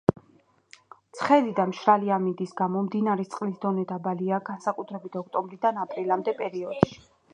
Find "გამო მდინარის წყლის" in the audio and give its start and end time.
2.61-3.61